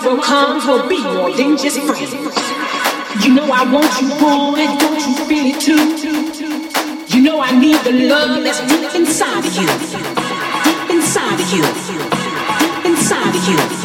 [0.00, 2.12] tomorrow comes, we'll be more than just friends.
[3.24, 7.16] You know I want you, boy, don't you feel it too?
[7.16, 9.66] You know I need the love that's deep inside of you,
[10.64, 11.62] deep inside of you,
[12.58, 13.77] deep inside of you,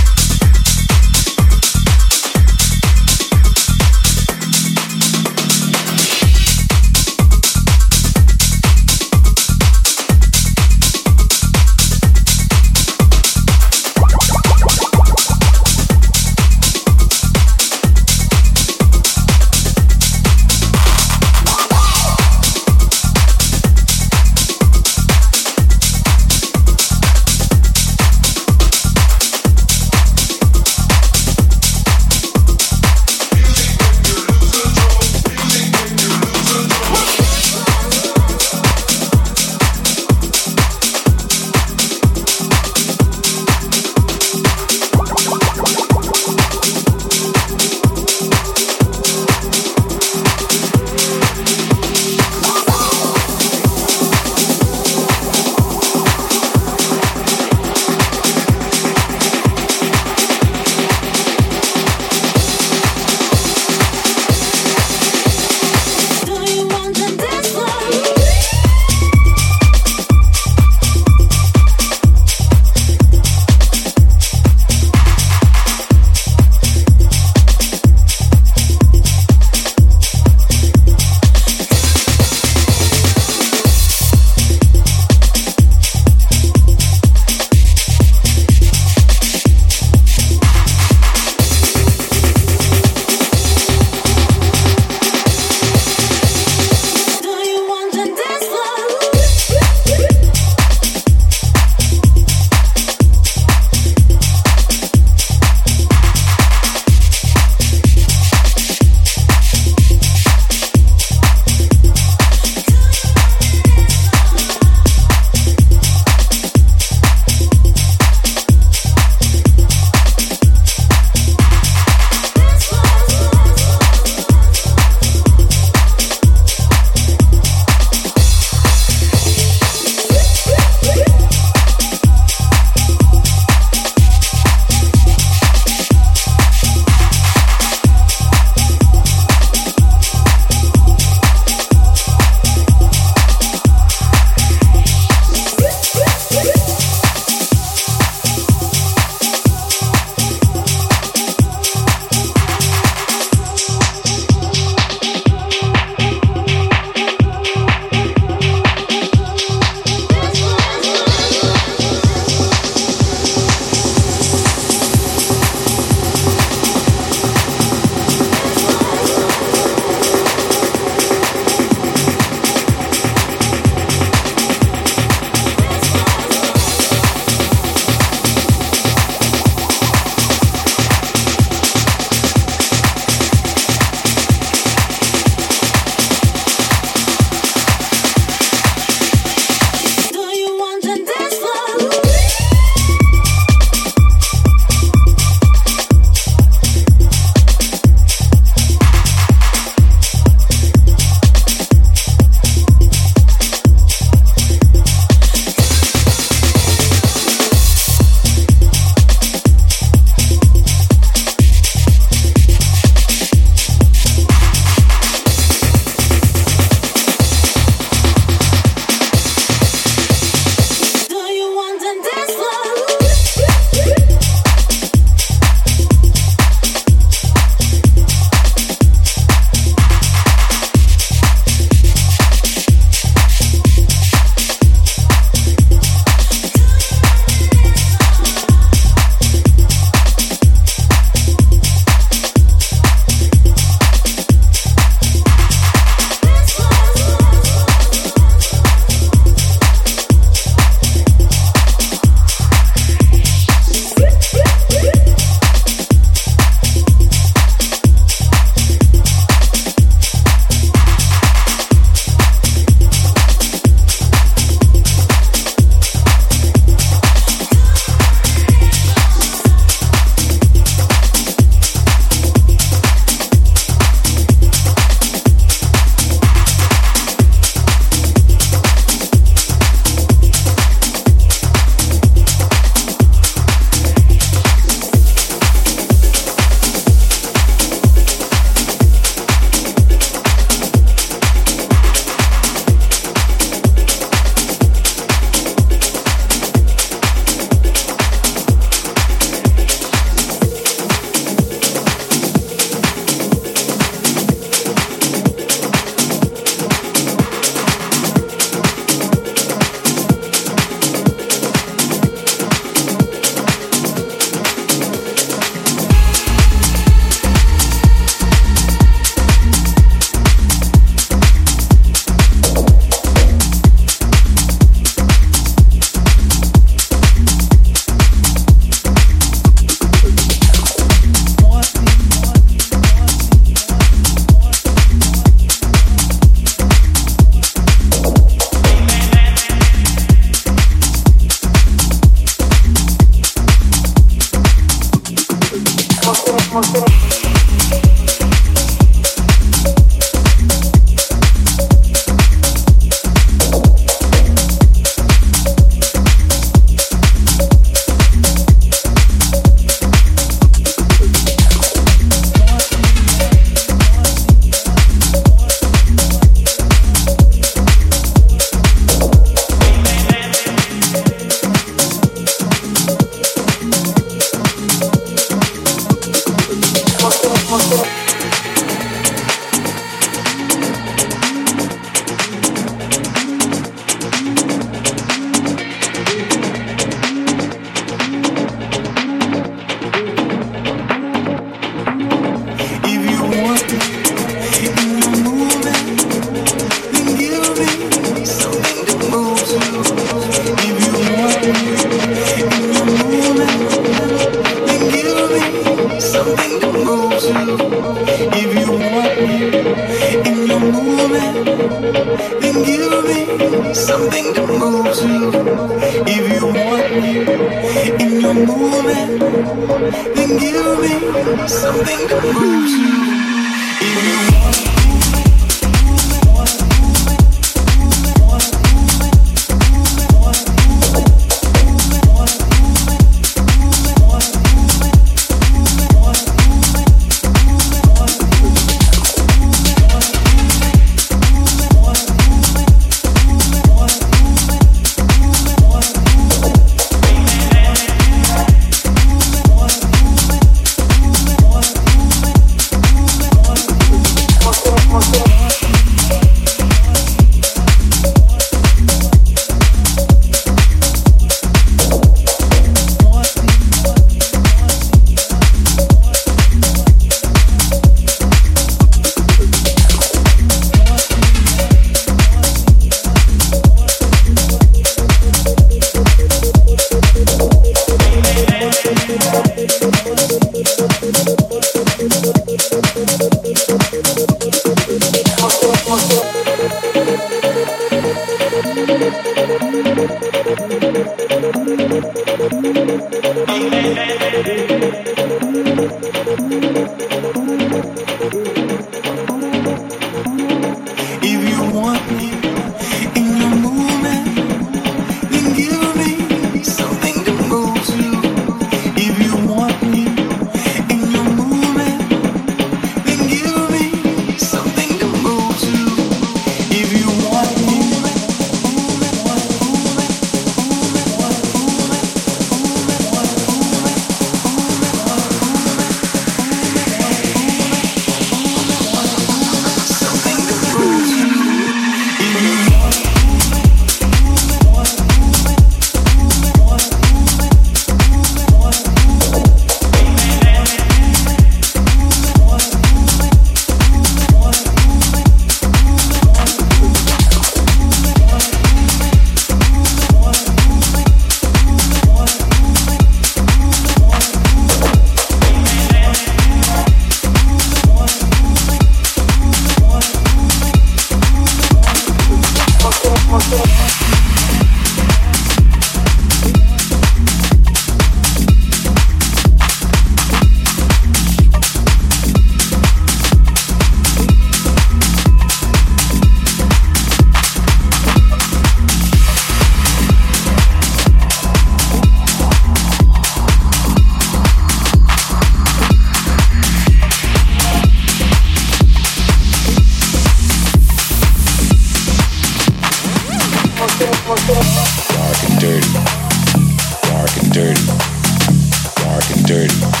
[599.51, 600.00] dirty.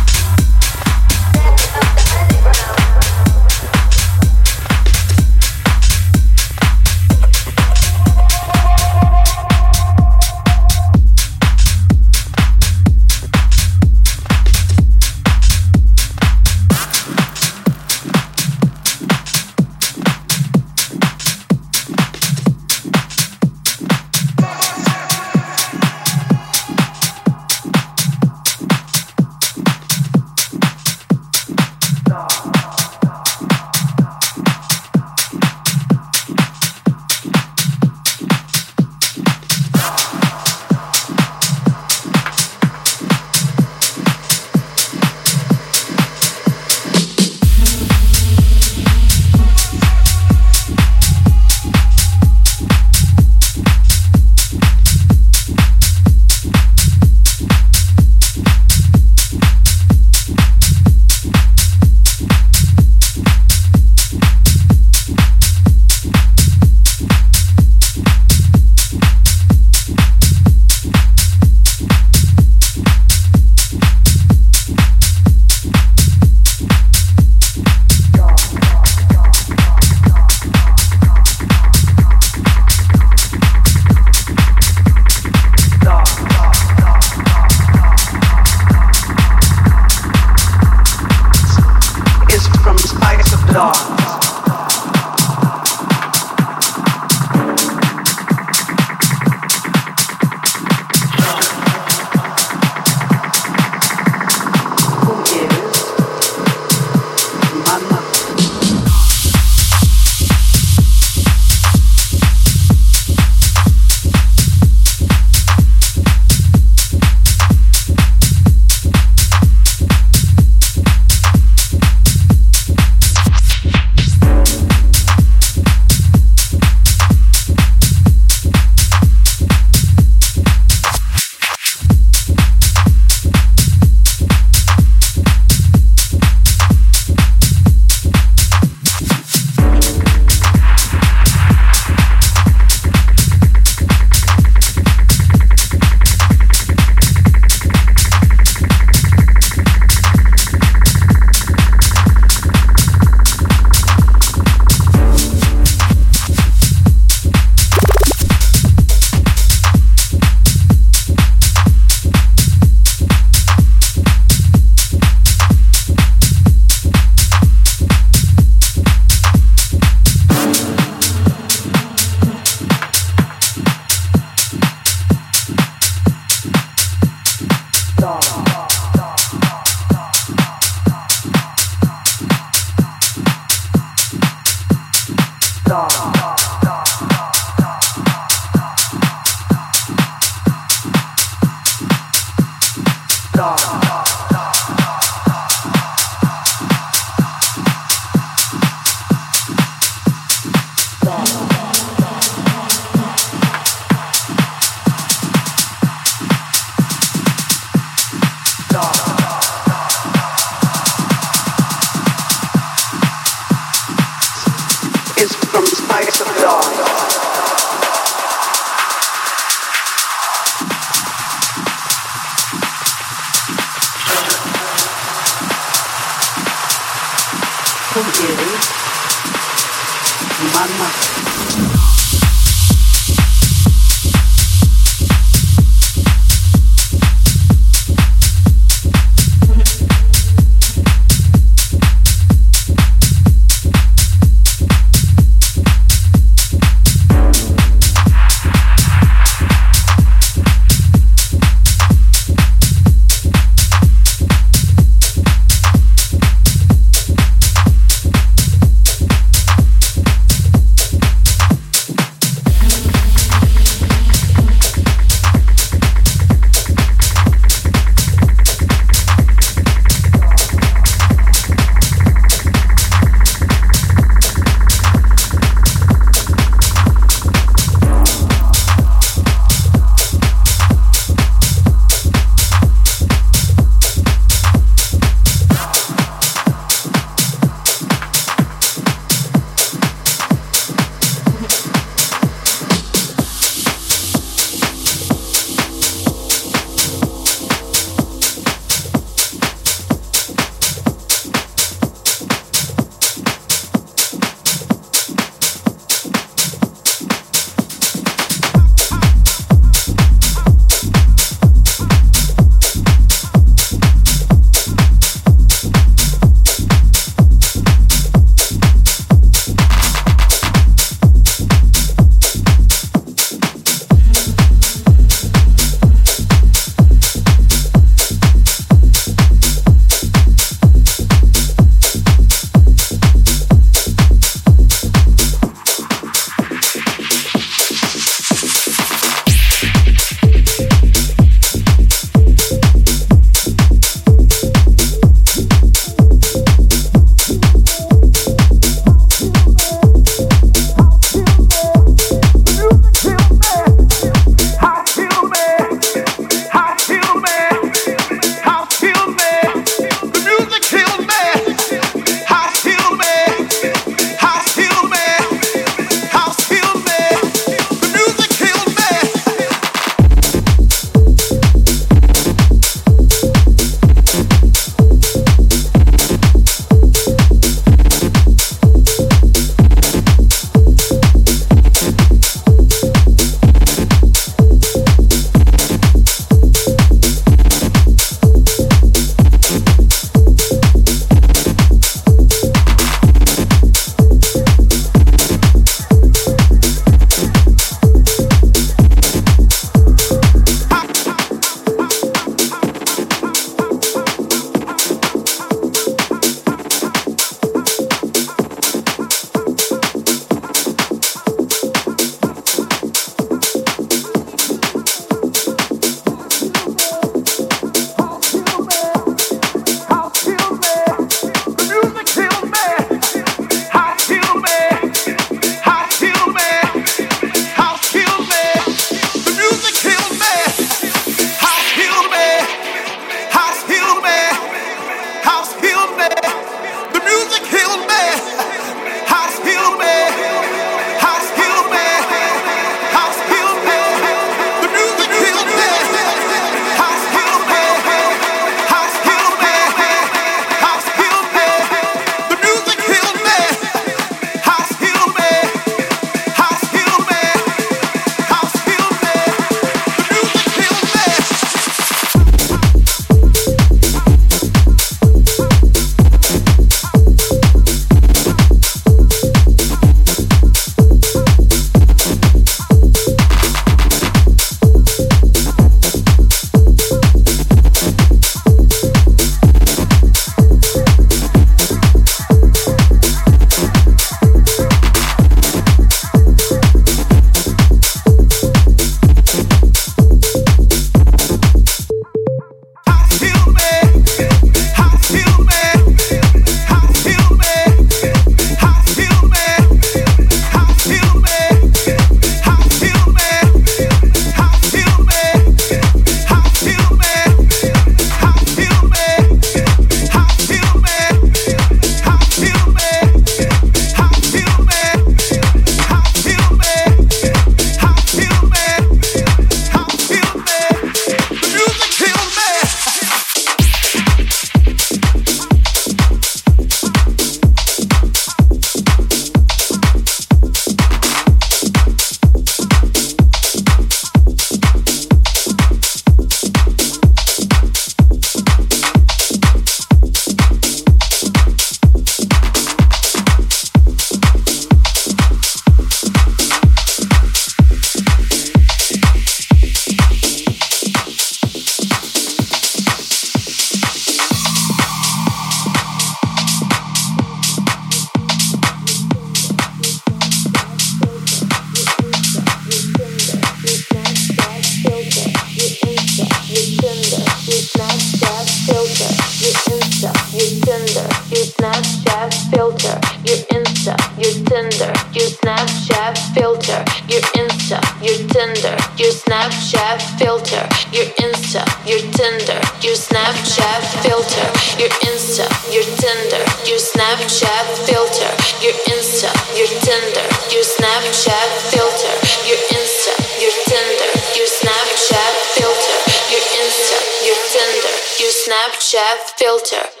[578.61, 580.61] Tinder, your Snapchat filter,
[580.93, 584.45] your Insta, your Tinder, your Snapchat filter,
[584.77, 588.29] your Insta, your Tinder, your Snapchat filter,
[588.61, 592.13] your Insta, your Tinder, your Snapchat filter,
[592.45, 595.97] your Insta, your Tinder, your Snapchat filter,
[596.29, 600.00] your Insta, your Tinder, your Snapchat filter.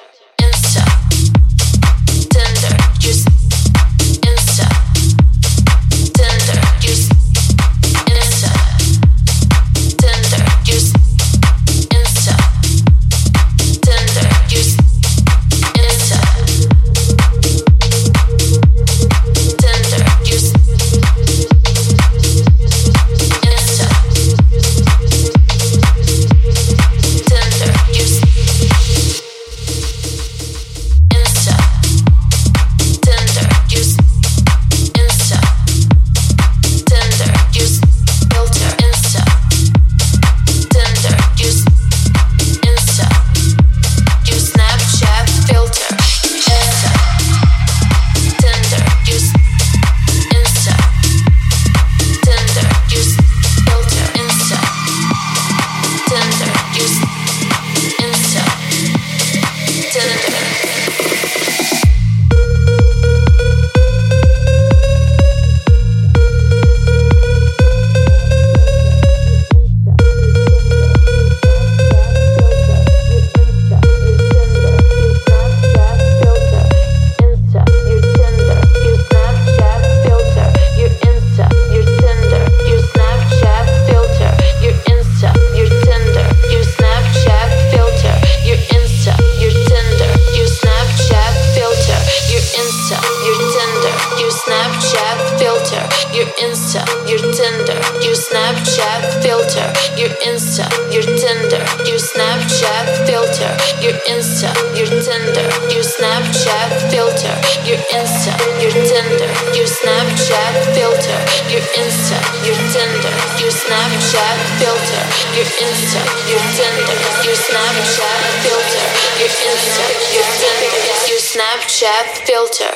[121.71, 122.75] Snapchat filter.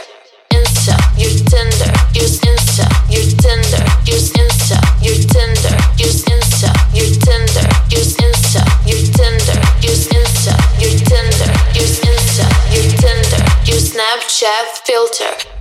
[0.54, 7.68] Insta, use Tinder, use Insta, use Tinder, use Insta, use Tinder, use Insta, use Tinder,
[7.92, 15.55] use Insta, use Tinder, use Insta, use Tinder, use Insta, use Tinder, use Snapchat filter.